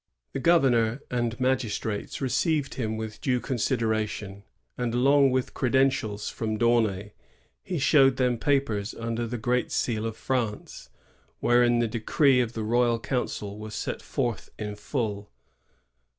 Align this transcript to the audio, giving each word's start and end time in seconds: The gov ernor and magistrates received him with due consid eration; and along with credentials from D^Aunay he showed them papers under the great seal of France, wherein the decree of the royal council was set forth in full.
The 0.33 0.39
gov 0.39 0.61
ernor 0.63 0.99
and 1.11 1.39
magistrates 1.39 2.21
received 2.21 2.73
him 2.73 2.97
with 2.97 3.21
due 3.21 3.39
consid 3.39 3.81
eration; 3.81 4.41
and 4.75 4.95
along 4.95 5.29
with 5.29 5.53
credentials 5.53 6.27
from 6.27 6.57
D^Aunay 6.57 7.11
he 7.61 7.77
showed 7.77 8.17
them 8.17 8.39
papers 8.39 8.95
under 8.95 9.27
the 9.27 9.37
great 9.37 9.71
seal 9.71 10.07
of 10.07 10.17
France, 10.17 10.89
wherein 11.39 11.77
the 11.77 11.87
decree 11.87 12.41
of 12.41 12.53
the 12.53 12.63
royal 12.63 12.99
council 12.99 13.59
was 13.59 13.75
set 13.75 14.01
forth 14.01 14.49
in 14.57 14.75
full. 14.75 15.29